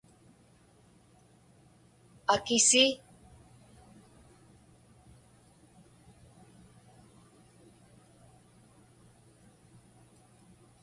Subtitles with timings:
[2.33, 2.83] akisi